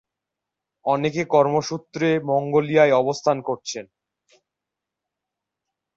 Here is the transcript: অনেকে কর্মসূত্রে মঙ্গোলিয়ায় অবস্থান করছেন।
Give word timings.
অনেকে 0.85 1.21
কর্মসূত্রে 1.25 2.07
মঙ্গোলিয়ায় 2.29 2.93
অবস্থান 2.93 3.37
করছেন। 3.41 3.85